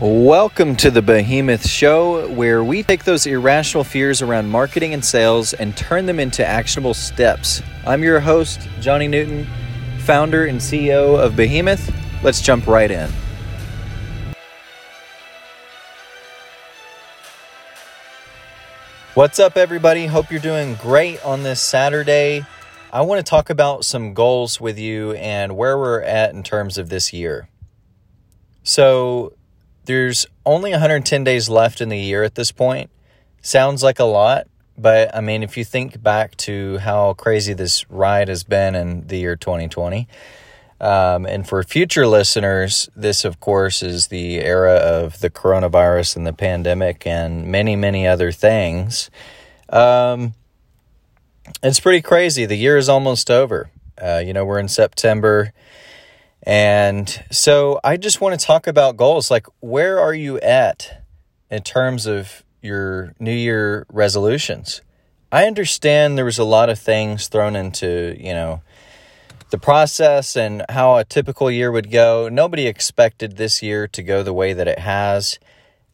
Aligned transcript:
Welcome 0.00 0.76
to 0.76 0.90
the 0.90 1.02
Behemyth 1.02 1.68
Show, 1.68 2.26
where 2.32 2.64
we 2.64 2.82
take 2.82 3.04
those 3.04 3.26
irrational 3.26 3.84
fears 3.84 4.22
around 4.22 4.48
marketing 4.48 4.94
and 4.94 5.04
sales 5.04 5.52
and 5.52 5.76
turn 5.76 6.06
them 6.06 6.18
into 6.18 6.42
actionable 6.42 6.94
steps. 6.94 7.60
I'm 7.84 8.02
your 8.02 8.18
host, 8.18 8.66
Johnny 8.80 9.08
Newton, 9.08 9.46
founder 9.98 10.46
and 10.46 10.58
CEO 10.58 11.22
of 11.22 11.34
Behemyth. 11.34 11.94
Let's 12.22 12.40
jump 12.40 12.66
right 12.66 12.90
in. 12.90 13.10
What's 19.12 19.38
up, 19.38 19.58
everybody? 19.58 20.06
Hope 20.06 20.30
you're 20.30 20.40
doing 20.40 20.76
great 20.76 21.22
on 21.26 21.42
this 21.42 21.60
Saturday. 21.60 22.46
I 22.90 23.02
want 23.02 23.18
to 23.18 23.28
talk 23.28 23.50
about 23.50 23.84
some 23.84 24.14
goals 24.14 24.62
with 24.62 24.78
you 24.78 25.12
and 25.12 25.58
where 25.58 25.76
we're 25.76 26.00
at 26.00 26.32
in 26.32 26.42
terms 26.42 26.78
of 26.78 26.88
this 26.88 27.12
year. 27.12 27.50
So, 28.62 29.34
there's 29.84 30.26
only 30.44 30.70
110 30.70 31.24
days 31.24 31.48
left 31.48 31.80
in 31.80 31.88
the 31.88 31.98
year 31.98 32.22
at 32.22 32.34
this 32.34 32.52
point. 32.52 32.90
Sounds 33.42 33.82
like 33.82 33.98
a 33.98 34.04
lot, 34.04 34.46
but 34.76 35.14
I 35.14 35.20
mean, 35.20 35.42
if 35.42 35.56
you 35.56 35.64
think 35.64 36.02
back 36.02 36.36
to 36.38 36.78
how 36.78 37.14
crazy 37.14 37.54
this 37.54 37.88
ride 37.90 38.28
has 38.28 38.44
been 38.44 38.74
in 38.74 39.06
the 39.06 39.18
year 39.18 39.36
2020, 39.36 40.06
um, 40.80 41.26
and 41.26 41.46
for 41.46 41.62
future 41.62 42.06
listeners, 42.06 42.88
this, 42.96 43.24
of 43.24 43.38
course, 43.38 43.82
is 43.82 44.08
the 44.08 44.36
era 44.40 44.74
of 44.74 45.20
the 45.20 45.28
coronavirus 45.28 46.16
and 46.16 46.26
the 46.26 46.32
pandemic 46.32 47.06
and 47.06 47.46
many, 47.46 47.76
many 47.76 48.06
other 48.06 48.32
things. 48.32 49.10
Um, 49.68 50.34
it's 51.62 51.80
pretty 51.80 52.00
crazy. 52.00 52.46
The 52.46 52.56
year 52.56 52.78
is 52.78 52.88
almost 52.88 53.30
over. 53.30 53.70
Uh, 54.00 54.22
you 54.24 54.32
know, 54.32 54.44
we're 54.44 54.58
in 54.58 54.68
September. 54.68 55.52
And 56.42 57.24
so 57.30 57.80
I 57.84 57.96
just 57.96 58.20
want 58.20 58.38
to 58.38 58.46
talk 58.46 58.66
about 58.66 58.96
goals. 58.96 59.30
Like, 59.30 59.46
where 59.60 59.98
are 59.98 60.14
you 60.14 60.38
at 60.40 61.04
in 61.50 61.62
terms 61.62 62.06
of 62.06 62.44
your 62.62 63.14
New 63.18 63.34
Year 63.34 63.86
resolutions? 63.90 64.80
I 65.32 65.46
understand 65.46 66.18
there 66.18 66.24
was 66.24 66.38
a 66.38 66.44
lot 66.44 66.70
of 66.70 66.78
things 66.78 67.28
thrown 67.28 67.54
into, 67.54 68.16
you 68.18 68.32
know, 68.32 68.62
the 69.50 69.58
process 69.58 70.36
and 70.36 70.64
how 70.68 70.96
a 70.96 71.04
typical 71.04 71.50
year 71.50 71.70
would 71.70 71.90
go. 71.90 72.28
Nobody 72.28 72.66
expected 72.66 73.36
this 73.36 73.62
year 73.62 73.86
to 73.88 74.02
go 74.02 74.22
the 74.22 74.32
way 74.32 74.52
that 74.52 74.66
it 74.66 74.78
has. 74.78 75.38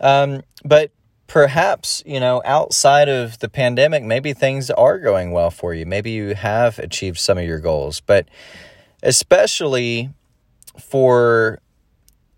Um, 0.00 0.42
but 0.64 0.90
perhaps, 1.26 2.02
you 2.06 2.20
know, 2.20 2.40
outside 2.44 3.08
of 3.08 3.38
the 3.40 3.48
pandemic, 3.48 4.04
maybe 4.04 4.32
things 4.32 4.70
are 4.70 4.98
going 4.98 5.32
well 5.32 5.50
for 5.50 5.74
you. 5.74 5.86
Maybe 5.86 6.12
you 6.12 6.34
have 6.34 6.78
achieved 6.78 7.18
some 7.18 7.38
of 7.38 7.44
your 7.44 7.60
goals. 7.60 8.00
But 8.00 8.28
especially 9.02 10.10
for 10.78 11.60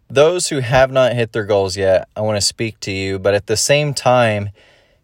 those 0.08 0.48
who 0.48 0.60
have 0.60 0.90
not 0.90 1.12
hit 1.12 1.32
their 1.32 1.44
goals 1.44 1.76
yet, 1.76 2.08
I 2.16 2.22
want 2.22 2.36
to 2.36 2.40
speak 2.40 2.80
to 2.80 2.90
you. 2.90 3.18
But 3.18 3.34
at 3.34 3.46
the 3.46 3.56
same 3.56 3.94
time, 3.94 4.50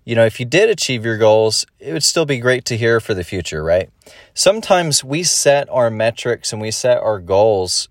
you 0.04 0.14
know, 0.14 0.24
if 0.24 0.38
you 0.38 0.46
did 0.46 0.68
achieve 0.68 1.04
your 1.04 1.18
goals, 1.18 1.64
it 1.78 1.92
would 1.92 2.04
still 2.04 2.26
be 2.26 2.38
great 2.38 2.64
to 2.66 2.76
hear 2.76 3.00
for 3.00 3.14
the 3.14 3.24
future, 3.24 3.62
right? 3.62 3.90
Sometimes 4.34 5.02
we 5.02 5.22
set 5.22 5.68
our 5.70 5.90
metrics 5.90 6.52
and 6.52 6.60
we 6.60 6.70
set 6.70 6.98
our 6.98 7.18
goals 7.20 7.88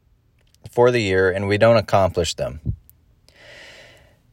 for 0.72 0.91
the 0.91 1.02
year 1.02 1.31
and 1.31 1.47
we 1.47 1.57
don't 1.57 1.78
accomplish 1.78 2.35
them. 2.35 2.75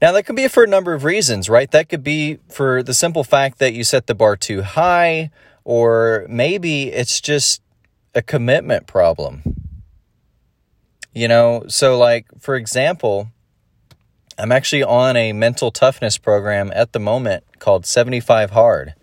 Now, 0.02 0.12
that 0.12 0.22
could 0.22 0.36
be 0.36 0.48
for 0.48 0.64
a 0.64 0.66
number 0.66 0.94
of 0.94 1.04
reasons, 1.04 1.50
right? 1.50 1.70
That 1.70 1.90
could 1.90 2.02
be 2.02 2.38
for 2.48 2.82
the 2.82 2.94
simple 2.94 3.22
fact 3.22 3.58
that 3.58 3.74
you 3.74 3.84
set 3.84 4.06
the 4.06 4.14
bar 4.14 4.34
too 4.34 4.62
high, 4.62 5.30
or 5.62 6.26
maybe 6.28 6.84
it's 6.90 7.20
just 7.20 7.60
a 8.14 8.22
commitment 8.22 8.86
problem. 8.86 9.59
You 11.12 11.28
know, 11.28 11.64
so 11.68 11.98
like, 11.98 12.26
for 12.38 12.54
example, 12.54 13.28
I'm 14.38 14.52
actually 14.52 14.82
on 14.82 15.16
a 15.16 15.32
mental 15.32 15.70
toughness 15.70 16.18
program 16.18 16.70
at 16.74 16.92
the 16.92 17.00
moment 17.00 17.44
called 17.58 17.84
75 17.84 18.50
Hard. 18.50 18.94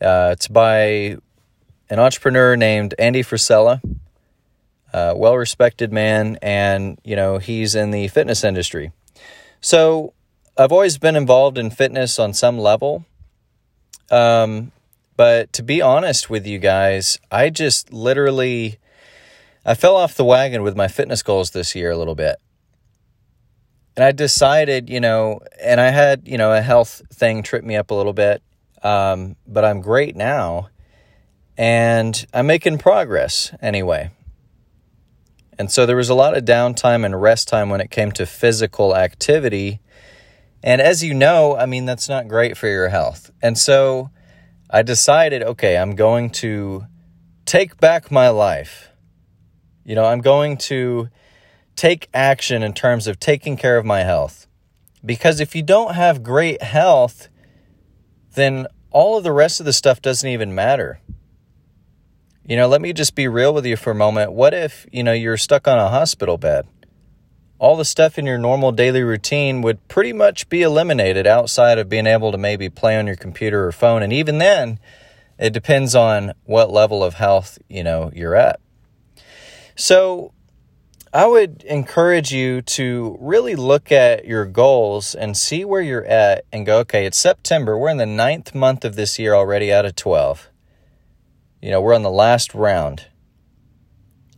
Uh, 0.00 0.30
it's 0.32 0.48
by 0.48 1.16
an 1.88 1.98
entrepreneur 1.98 2.56
named 2.56 2.94
Andy 2.98 3.22
Frisella, 3.22 3.80
a 4.92 5.16
well 5.16 5.36
respected 5.36 5.92
man, 5.92 6.38
and, 6.42 6.98
you 7.04 7.14
know, 7.14 7.38
he's 7.38 7.74
in 7.74 7.92
the 7.92 8.08
fitness 8.08 8.42
industry. 8.42 8.90
So 9.60 10.12
I've 10.58 10.72
always 10.72 10.98
been 10.98 11.16
involved 11.16 11.56
in 11.56 11.70
fitness 11.70 12.18
on 12.18 12.34
some 12.34 12.58
level. 12.58 13.06
Um, 14.10 14.72
but 15.16 15.52
to 15.54 15.62
be 15.62 15.80
honest 15.80 16.28
with 16.28 16.46
you 16.46 16.58
guys, 16.58 17.18
I 17.30 17.48
just 17.48 17.92
literally 17.92 18.78
I 19.64 19.74
fell 19.74 19.96
off 19.96 20.14
the 20.14 20.24
wagon 20.24 20.62
with 20.62 20.76
my 20.76 20.88
fitness 20.88 21.22
goals 21.22 21.50
this 21.50 21.74
year 21.74 21.90
a 21.90 21.96
little 21.96 22.14
bit. 22.14 22.36
And 23.96 24.04
I 24.04 24.12
decided, 24.12 24.88
you 24.88 25.00
know, 25.00 25.40
and 25.60 25.80
I 25.80 25.90
had, 25.90 26.26
you 26.26 26.38
know, 26.38 26.52
a 26.52 26.62
health 26.62 27.02
thing 27.12 27.42
trip 27.42 27.62
me 27.62 27.76
up 27.76 27.90
a 27.90 27.94
little 27.94 28.12
bit. 28.14 28.42
Um, 28.82 29.36
but 29.46 29.64
I'm 29.64 29.80
great 29.80 30.16
now. 30.16 30.68
And 31.56 32.26
I'm 32.32 32.46
making 32.46 32.78
progress 32.78 33.54
anyway. 33.60 34.10
And 35.58 35.70
so 35.70 35.84
there 35.86 35.96
was 35.96 36.08
a 36.08 36.14
lot 36.14 36.36
of 36.36 36.44
downtime 36.44 37.04
and 37.04 37.20
rest 37.20 37.46
time 37.46 37.68
when 37.68 37.80
it 37.80 37.90
came 37.90 38.10
to 38.12 38.26
physical 38.26 38.96
activity. 38.96 39.80
And 40.62 40.80
as 40.80 41.04
you 41.04 41.12
know, 41.12 41.56
I 41.56 41.66
mean, 41.66 41.84
that's 41.84 42.08
not 42.08 42.26
great 42.26 42.56
for 42.56 42.68
your 42.68 42.88
health. 42.88 43.30
And 43.42 43.58
so 43.58 44.10
I 44.70 44.82
decided, 44.82 45.42
okay, 45.42 45.76
I'm 45.76 45.94
going 45.94 46.30
to 46.30 46.86
take 47.44 47.76
back 47.76 48.10
my 48.10 48.30
life. 48.30 48.91
You 49.84 49.94
know, 49.94 50.04
I'm 50.04 50.20
going 50.20 50.56
to 50.58 51.08
take 51.76 52.08
action 52.14 52.62
in 52.62 52.72
terms 52.72 53.06
of 53.06 53.18
taking 53.18 53.56
care 53.56 53.76
of 53.76 53.84
my 53.84 54.00
health. 54.00 54.46
Because 55.04 55.40
if 55.40 55.54
you 55.56 55.62
don't 55.62 55.94
have 55.94 56.22
great 56.22 56.62
health, 56.62 57.28
then 58.34 58.66
all 58.90 59.16
of 59.18 59.24
the 59.24 59.32
rest 59.32 59.58
of 59.58 59.66
the 59.66 59.72
stuff 59.72 60.00
doesn't 60.00 60.28
even 60.28 60.54
matter. 60.54 61.00
You 62.46 62.56
know, 62.56 62.68
let 62.68 62.80
me 62.80 62.92
just 62.92 63.14
be 63.14 63.28
real 63.28 63.54
with 63.54 63.66
you 63.66 63.76
for 63.76 63.90
a 63.90 63.94
moment. 63.94 64.32
What 64.32 64.54
if, 64.54 64.86
you 64.92 65.02
know, 65.02 65.12
you're 65.12 65.36
stuck 65.36 65.66
on 65.66 65.78
a 65.78 65.88
hospital 65.88 66.38
bed? 66.38 66.66
All 67.58 67.76
the 67.76 67.84
stuff 67.84 68.18
in 68.18 68.26
your 68.26 68.38
normal 68.38 68.72
daily 68.72 69.02
routine 69.02 69.62
would 69.62 69.86
pretty 69.86 70.12
much 70.12 70.48
be 70.48 70.62
eliminated 70.62 71.26
outside 71.26 71.78
of 71.78 71.88
being 71.88 72.08
able 72.08 72.32
to 72.32 72.38
maybe 72.38 72.68
play 72.68 72.98
on 72.98 73.06
your 73.06 73.16
computer 73.16 73.66
or 73.66 73.72
phone. 73.72 74.02
And 74.02 74.12
even 74.12 74.38
then, 74.38 74.80
it 75.38 75.52
depends 75.52 75.94
on 75.94 76.32
what 76.44 76.72
level 76.72 77.04
of 77.04 77.14
health, 77.14 77.58
you 77.68 77.84
know, 77.84 78.10
you're 78.12 78.34
at. 78.34 78.60
So, 79.76 80.32
I 81.14 81.26
would 81.26 81.62
encourage 81.64 82.32
you 82.32 82.62
to 82.62 83.18
really 83.20 83.54
look 83.54 83.92
at 83.92 84.24
your 84.24 84.46
goals 84.46 85.14
and 85.14 85.36
see 85.36 85.62
where 85.62 85.82
you're 85.82 86.06
at 86.06 86.46
and 86.50 86.64
go, 86.64 86.78
okay, 86.78 87.04
it's 87.04 87.18
September. 87.18 87.76
We're 87.76 87.90
in 87.90 87.98
the 87.98 88.06
ninth 88.06 88.54
month 88.54 88.82
of 88.82 88.96
this 88.96 89.18
year 89.18 89.34
already 89.34 89.70
out 89.70 89.84
of 89.84 89.94
12. 89.94 90.48
You 91.60 91.70
know, 91.70 91.82
we're 91.82 91.94
on 91.94 92.02
the 92.02 92.10
last 92.10 92.54
round. 92.54 93.08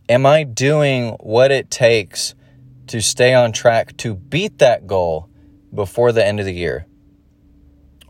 Am 0.09 0.25
I 0.25 0.43
doing 0.43 1.11
what 1.21 1.49
it 1.49 1.71
takes 1.71 2.35
to 2.87 3.01
stay 3.01 3.33
on 3.33 3.53
track 3.53 3.95
to 3.97 4.13
beat 4.13 4.57
that 4.57 4.85
goal 4.85 5.29
before 5.73 6.11
the 6.11 6.25
end 6.25 6.41
of 6.41 6.45
the 6.45 6.53
year? 6.53 6.87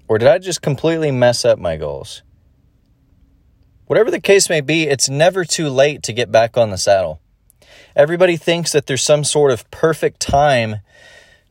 Or 0.07 0.17
did 0.17 0.27
I 0.27 0.39
just 0.39 0.63
completely 0.63 1.11
mess 1.11 1.45
up 1.45 1.59
my 1.59 1.77
goals? 1.77 2.23
Whatever 3.87 4.09
the 4.09 4.19
case 4.19 4.49
may 4.49 4.61
be, 4.61 4.83
it's 4.83 5.09
never 5.09 5.45
too 5.45 5.69
late 5.69 6.01
to 6.03 6.13
get 6.13 6.31
back 6.31 6.57
on 6.57 6.71
the 6.71 6.77
saddle. 6.77 7.19
Everybody 7.95 8.35
thinks 8.35 8.71
that 8.71 8.87
there's 8.87 9.03
some 9.03 9.23
sort 9.23 9.51
of 9.51 9.69
perfect 9.71 10.19
time 10.19 10.77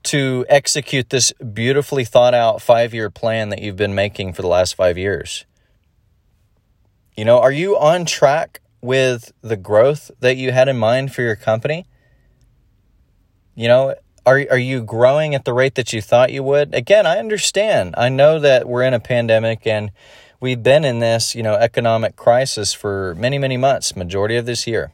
to 0.04 0.44
execute 0.48 1.10
this 1.10 1.32
beautifully 1.32 2.04
thought 2.04 2.34
out 2.34 2.60
five 2.60 2.92
year 2.92 3.08
plan 3.08 3.48
that 3.48 3.62
you've 3.62 3.76
been 3.76 3.94
making 3.94 4.32
for 4.34 4.42
the 4.42 4.48
last 4.48 4.74
five 4.74 4.98
years. 4.98 5.44
You 7.16 7.24
know, 7.24 7.40
are 7.40 7.52
you 7.52 7.78
on 7.78 8.04
track 8.04 8.60
with 8.80 9.32
the 9.40 9.56
growth 9.56 10.10
that 10.20 10.36
you 10.36 10.52
had 10.52 10.68
in 10.68 10.76
mind 10.76 11.14
for 11.14 11.22
your 11.22 11.36
company? 11.36 11.86
You 13.54 13.68
know, 13.68 13.94
are, 14.26 14.44
are 14.50 14.58
you 14.58 14.82
growing 14.82 15.34
at 15.34 15.44
the 15.44 15.52
rate 15.52 15.76
that 15.76 15.92
you 15.92 16.02
thought 16.02 16.32
you 16.32 16.42
would? 16.42 16.74
Again, 16.74 17.06
I 17.06 17.18
understand. 17.18 17.94
I 17.96 18.08
know 18.08 18.40
that 18.40 18.68
we're 18.68 18.82
in 18.82 18.92
a 18.92 19.00
pandemic 19.00 19.66
and 19.66 19.90
we've 20.44 20.62
been 20.62 20.84
in 20.84 20.98
this, 20.98 21.34
you 21.34 21.42
know, 21.42 21.54
economic 21.54 22.16
crisis 22.16 22.74
for 22.74 23.14
many, 23.14 23.38
many 23.38 23.56
months, 23.56 23.96
majority 23.96 24.36
of 24.36 24.44
this 24.44 24.66
year. 24.66 24.92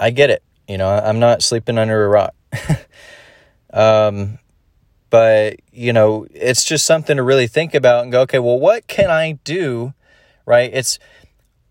I 0.00 0.08
get 0.08 0.30
it. 0.30 0.42
You 0.66 0.78
know, 0.78 0.88
I'm 0.88 1.18
not 1.18 1.42
sleeping 1.42 1.76
under 1.76 2.02
a 2.02 2.08
rock. 2.08 2.34
um, 3.74 4.38
but, 5.10 5.56
you 5.70 5.92
know, 5.92 6.26
it's 6.32 6.64
just 6.64 6.86
something 6.86 7.18
to 7.18 7.22
really 7.22 7.46
think 7.46 7.74
about 7.74 8.04
and 8.04 8.10
go, 8.10 8.22
okay, 8.22 8.38
well, 8.38 8.58
what 8.58 8.86
can 8.86 9.10
I 9.10 9.32
do? 9.44 9.92
Right? 10.46 10.70
It's, 10.72 10.98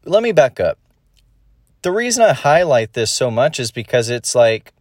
let 0.04 0.22
me 0.22 0.32
back 0.32 0.60
up. 0.60 0.78
The 1.82 1.92
reason 1.92 2.24
I 2.24 2.34
highlight 2.34 2.94
this 2.94 3.10
so 3.10 3.32
much 3.32 3.60
is 3.60 3.72
because 3.72 4.12
it's 4.12 4.36
like, 4.36 4.72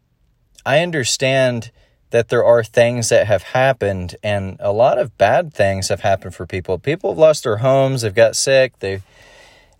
I 0.67 0.81
understand 0.81 1.71
that 2.15 2.29
there 2.29 2.45
are 2.45 2.63
things 2.63 3.09
that 3.09 3.27
have 3.27 3.43
happened 3.43 4.15
and 4.23 4.57
a 4.61 4.71
lot 4.71 4.99
of 4.99 5.19
bad 5.19 5.53
things 5.53 5.89
have 5.89 6.03
happened 6.03 6.33
for 6.33 6.47
people. 6.47 6.79
People 6.79 7.11
have 7.11 7.19
lost 7.19 7.43
their 7.43 7.57
homes, 7.57 8.03
they've 8.03 8.15
got 8.15 8.37
sick, 8.37 8.79
they've 8.79 9.03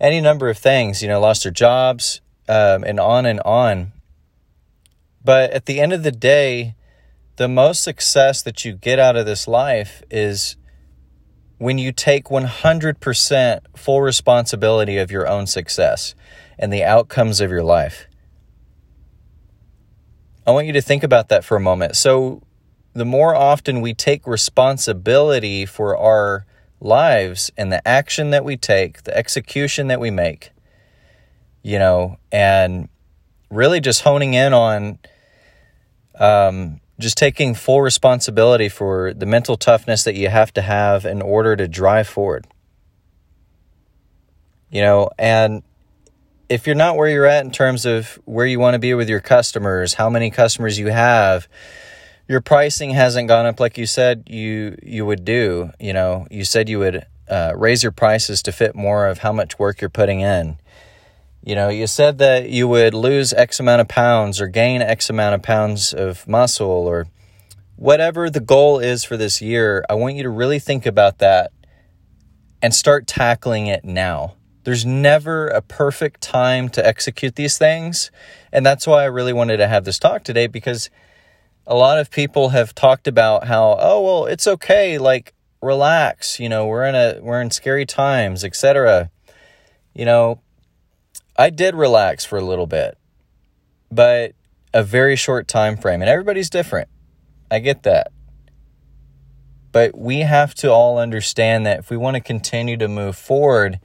any 0.01 0.19
number 0.19 0.49
of 0.49 0.57
things, 0.57 1.01
you 1.01 1.07
know, 1.07 1.21
lost 1.21 1.43
their 1.43 1.51
jobs, 1.53 2.19
um, 2.49 2.83
and 2.83 2.99
on 2.99 3.25
and 3.25 3.39
on. 3.45 3.93
But 5.23 5.51
at 5.51 5.65
the 5.65 5.79
end 5.79 5.93
of 5.93 6.03
the 6.03 6.11
day, 6.11 6.75
the 7.37 7.47
most 7.47 7.81
success 7.81 8.41
that 8.41 8.65
you 8.65 8.73
get 8.73 8.99
out 8.99 9.15
of 9.15 9.25
this 9.25 9.47
life 9.47 10.03
is 10.11 10.57
when 11.57 11.77
you 11.77 11.93
take 11.93 12.25
100% 12.25 13.59
full 13.77 14.01
responsibility 14.01 14.97
of 14.97 15.09
your 15.09 15.25
own 15.25 15.47
success 15.47 16.15
and 16.59 16.73
the 16.73 16.83
outcomes 16.83 17.39
of 17.39 17.49
your 17.49 17.63
life. 17.63 18.07
I 20.45 20.51
want 20.51 20.67
you 20.67 20.73
to 20.73 20.81
think 20.81 21.03
about 21.03 21.29
that 21.29 21.43
for 21.43 21.57
a 21.57 21.59
moment. 21.59 21.95
So, 21.95 22.41
the 22.93 23.05
more 23.05 23.35
often 23.35 23.81
we 23.81 23.93
take 23.93 24.25
responsibility 24.25 25.65
for 25.65 25.97
our 25.97 26.45
lives 26.79 27.51
and 27.57 27.71
the 27.71 27.85
action 27.85 28.29
that 28.29 28.45
we 28.45 28.55
take, 28.55 29.03
the 29.03 29.17
execution 29.17 29.87
that 29.87 29.99
we 29.99 30.11
make, 30.11 30.51
you 31.61 31.77
know, 31.77 32.17
and 32.31 32.87
really 33.49 33.81
just 33.81 34.01
honing 34.01 34.33
in 34.33 34.53
on 34.53 34.99
um, 36.19 36.79
just 36.99 37.17
taking 37.17 37.53
full 37.53 37.81
responsibility 37.81 38.69
for 38.69 39.13
the 39.13 39.25
mental 39.25 39.57
toughness 39.57 40.03
that 40.03 40.15
you 40.15 40.29
have 40.29 40.53
to 40.53 40.61
have 40.61 41.05
in 41.05 41.21
order 41.21 41.55
to 41.55 41.67
drive 41.67 42.07
forward. 42.07 42.47
You 44.69 44.81
know, 44.81 45.09
and 45.17 45.63
if 46.49 46.67
you're 46.67 46.75
not 46.75 46.95
where 46.95 47.09
you're 47.09 47.25
at 47.25 47.43
in 47.43 47.51
terms 47.51 47.85
of 47.85 48.19
where 48.25 48.45
you 48.45 48.59
want 48.59 48.75
to 48.75 48.79
be 48.79 48.93
with 48.93 49.09
your 49.09 49.19
customers, 49.19 49.95
how 49.95 50.09
many 50.09 50.29
customers 50.29 50.77
you 50.77 50.87
have, 50.87 51.47
your 52.27 52.41
pricing 52.41 52.91
hasn't 52.91 53.27
gone 53.27 53.45
up 53.45 53.59
like 53.59 53.77
you 53.77 53.85
said 53.85 54.23
you 54.27 54.77
you 54.81 55.05
would 55.05 55.25
do. 55.25 55.71
You 55.79 55.93
know, 55.93 56.27
you 56.31 56.43
said 56.43 56.69
you 56.69 56.79
would 56.79 57.05
uh, 57.29 57.53
raise 57.55 57.83
your 57.83 57.91
prices 57.91 58.41
to 58.43 58.51
fit 58.51 58.75
more 58.75 59.07
of 59.07 59.19
how 59.19 59.31
much 59.31 59.59
work 59.59 59.81
you're 59.81 59.89
putting 59.89 60.21
in. 60.21 60.57
You 61.43 61.53
know, 61.55 61.69
you 61.69 61.85
said 61.85 62.17
that 62.17 62.49
you 62.49 62.67
would 62.67 62.95
lose 62.95 63.31
X 63.31 63.59
amount 63.59 63.81
of 63.81 63.87
pounds 63.87 64.41
or 64.41 64.47
gain 64.47 64.81
X 64.81 65.09
amount 65.09 65.35
of 65.35 65.43
pounds 65.43 65.93
of 65.93 66.27
muscle 66.27 66.67
or 66.67 67.05
whatever 67.75 68.29
the 68.29 68.39
goal 68.39 68.79
is 68.79 69.03
for 69.03 69.17
this 69.17 69.41
year. 69.41 69.85
I 69.87 69.93
want 69.93 70.15
you 70.15 70.23
to 70.23 70.29
really 70.29 70.59
think 70.59 70.87
about 70.87 71.19
that 71.19 71.51
and 72.61 72.73
start 72.73 73.05
tackling 73.05 73.67
it 73.67 73.85
now. 73.85 74.33
There's 74.65 74.83
never 74.83 75.47
a 75.47 75.61
perfect 75.61 76.21
time 76.21 76.69
to 76.69 76.85
execute 76.85 77.35
these 77.35 77.57
things. 77.57 78.09
And 78.51 78.65
that's 78.65 78.87
why 78.87 79.03
I 79.03 79.05
really 79.05 79.31
wanted 79.31 79.57
to 79.57 79.67
have 79.67 79.85
this 79.85 79.99
talk 79.99 80.23
today 80.23 80.47
because 80.47 80.89
a 81.67 81.75
lot 81.75 81.99
of 81.99 82.09
people 82.09 82.49
have 82.49 82.73
talked 82.73 83.07
about 83.07 83.45
how, 83.45 83.77
oh, 83.79 84.01
well, 84.01 84.25
it's 84.25 84.47
okay. 84.47 84.97
Like, 84.97 85.35
relax. 85.61 86.39
You 86.39 86.49
know, 86.49 86.65
we're 86.65 86.85
in 86.85 86.95
a, 86.95 87.19
we're 87.21 87.41
in 87.41 87.51
scary 87.51 87.85
times, 87.85 88.43
etc. 88.43 89.11
You 89.93 90.05
know, 90.05 90.41
I 91.37 91.51
did 91.51 91.75
relax 91.75 92.25
for 92.25 92.39
a 92.39 92.43
little 92.43 92.67
bit, 92.67 92.97
but 93.91 94.33
a 94.73 94.81
very 94.81 95.15
short 95.15 95.47
time 95.47 95.77
frame. 95.77 96.01
And 96.01 96.09
everybody's 96.09 96.49
different. 96.49 96.89
I 97.51 97.59
get 97.59 97.83
that. 97.83 98.11
But 99.71 99.95
we 99.95 100.21
have 100.21 100.55
to 100.55 100.71
all 100.71 100.97
understand 100.97 101.67
that 101.67 101.79
if 101.79 101.91
we 101.91 101.97
want 101.97 102.15
to 102.15 102.21
continue 102.21 102.77
to 102.77 102.87
move 102.87 103.15
forward, 103.15 103.79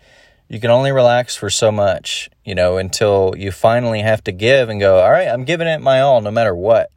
you 0.50 0.58
can 0.58 0.70
only 0.70 0.91
relax 0.91 1.37
for 1.37 1.49
so 1.49 1.70
much, 1.70 2.29
you 2.44 2.56
know, 2.56 2.76
until 2.76 3.35
you 3.38 3.52
finally 3.52 4.00
have 4.02 4.23
to 4.25 4.32
give 4.32 4.69
and 4.69 4.81
go, 4.81 5.00
all 5.00 5.12
right, 5.12 5.29
I'm 5.29 5.44
giving 5.44 5.69
it 5.69 5.81
my 5.81 6.00
all 6.00 6.20
no 6.20 6.32
matter 6.32 6.56
what. 6.56 6.91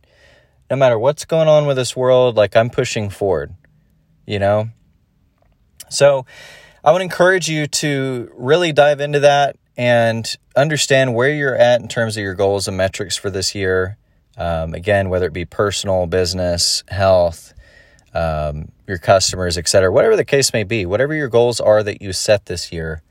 No 0.72 0.76
matter 0.76 0.98
what's 0.98 1.24
going 1.24 1.48
on 1.48 1.68
with 1.68 1.78
this 1.78 1.96
world, 1.96 2.36
like 2.36 2.56
I'm 2.56 2.72
pushing 2.72 3.12
forward, 3.12 3.54
you 4.26 4.40
know? 4.40 4.70
So 5.92 6.26
I 6.84 6.92
would 6.92 7.04
encourage 7.04 7.48
you 7.48 7.68
to 7.68 8.32
really 8.36 8.72
dive 8.72 9.00
into 9.00 9.20
that 9.20 9.56
and 9.78 10.26
understand 10.56 11.14
where 11.14 11.30
you're 11.30 11.56
at 11.56 11.80
in 11.80 11.88
terms 11.88 12.18
of 12.18 12.24
your 12.24 12.34
goals 12.34 12.68
and 12.68 12.76
metrics 12.76 13.18
for 13.18 13.30
this 13.30 13.54
year. 13.54 13.98
Um, 14.36 14.74
again, 14.74 15.10
whether 15.10 15.28
it 15.28 15.34
be 15.34 15.46
personal, 15.46 16.08
business, 16.08 16.84
health, 16.88 17.54
um, 18.16 18.72
your 18.88 18.98
customers, 18.98 19.60
etc., 19.60 19.92
whatever 19.92 20.16
the 20.16 20.26
case 20.26 20.54
may 20.54 20.64
be, 20.64 20.88
whatever 20.88 21.14
your 21.14 21.30
goals 21.30 21.60
are 21.60 21.84
that 21.84 22.02
you 22.02 22.14
set 22.14 22.48
this 22.48 22.72
year, 22.72 23.04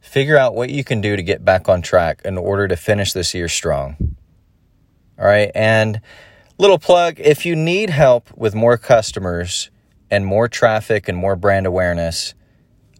figure 0.00 0.36
out 0.36 0.54
what 0.54 0.70
you 0.70 0.82
can 0.82 1.00
do 1.00 1.16
to 1.16 1.22
get 1.22 1.44
back 1.44 1.68
on 1.68 1.82
track 1.82 2.22
in 2.24 2.36
order 2.36 2.66
to 2.66 2.76
finish 2.76 3.12
this 3.12 3.34
year 3.34 3.48
strong. 3.48 4.16
All 5.18 5.26
right. 5.26 5.50
And 5.54 6.00
little 6.58 6.78
plug 6.78 7.20
if 7.20 7.44
you 7.44 7.54
need 7.54 7.90
help 7.90 8.30
with 8.36 8.54
more 8.54 8.76
customers 8.76 9.70
and 10.10 10.26
more 10.26 10.48
traffic 10.48 11.08
and 11.08 11.16
more 11.16 11.36
brand 11.36 11.66
awareness, 11.66 12.34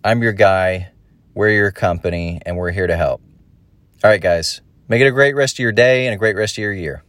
I'm 0.05 0.23
your 0.23 0.32
guy. 0.32 0.91
We're 1.35 1.50
your 1.50 1.73
company 1.73 2.41
and 2.44 2.56
we're 2.56 2.73
here 2.73 2.87
to 2.87 2.97
help. 2.97 3.23
All 4.02 4.11
right, 4.11 4.20
guys, 4.20 4.61
make 4.88 5.00
it 5.00 5.06
a 5.06 5.11
great 5.11 5.35
rest 5.35 5.56
of 5.56 5.58
your 5.61 5.73
day 5.73 6.06
and 6.06 6.14
a 6.14 6.19
great 6.19 6.37
rest 6.37 6.55
of 6.55 6.62
your 6.62 6.73
year. 6.73 7.02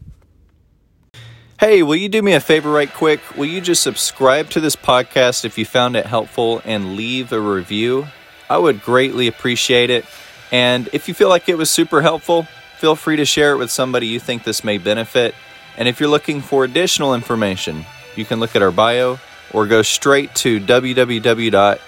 Hey, 1.59 1.83
will 1.83 1.95
you 1.95 2.09
do 2.09 2.21
me 2.21 2.33
a 2.33 2.39
favor 2.39 2.71
right 2.71 2.91
quick? 2.91 3.19
Will 3.37 3.45
you 3.45 3.61
just 3.61 3.83
subscribe 3.83 4.49
to 4.49 4.59
this 4.59 4.75
podcast 4.75 5.45
if 5.45 5.57
you 5.57 5.65
found 5.65 5.95
it 5.95 6.05
helpful 6.05 6.61
and 6.65 6.95
leave 6.95 7.31
a 7.31 7.39
review? 7.39 8.07
I 8.51 8.57
would 8.57 8.81
greatly 8.81 9.27
appreciate 9.27 9.89
it. 9.89 10.05
And 10.51 10.89
if 10.93 11.07
you 11.07 11.13
feel 11.13 11.29
like 11.29 11.47
it 11.49 11.57
was 11.57 11.69
super 11.69 12.01
helpful, 12.01 12.43
feel 12.77 12.95
free 12.95 13.15
to 13.17 13.25
share 13.25 13.53
it 13.53 13.57
with 13.57 13.71
somebody 13.71 14.07
you 14.07 14.19
think 14.19 14.43
this 14.43 14.63
may 14.63 14.77
benefit. 14.77 15.33
And 15.77 15.87
if 15.87 15.99
you're 15.99 16.09
looking 16.09 16.41
for 16.41 16.63
additional 16.63 17.13
information, 17.13 17.85
you 18.15 18.25
can 18.25 18.39
look 18.39 18.55
at 18.55 18.61
our 18.61 18.71
bio 18.71 19.19
or 19.53 19.67
go 19.67 19.81
straight 19.81 20.35
to 20.35 20.59
www 20.59 21.79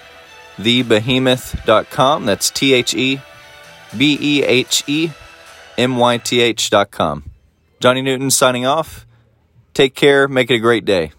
thebehemyth.com. 0.58 2.26
That's 2.26 2.50
T 2.50 2.74
H 2.74 2.94
E 2.94 3.20
B 3.96 4.18
E 4.20 4.44
H 4.44 4.84
E 4.88 5.12
M 5.78 5.98
Y 5.98 6.18
T 6.18 6.42
H.com. 6.42 7.24
Johnny 7.80 8.02
Newton 8.02 8.32
signing 8.32 8.66
off. 8.66 9.06
Take 9.74 9.96
care. 9.96 10.28
Make 10.28 10.52
it 10.52 10.56
a 10.56 10.60
great 10.60 10.86
day. 10.86 11.12